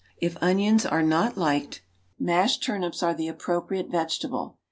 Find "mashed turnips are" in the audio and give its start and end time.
2.17-3.13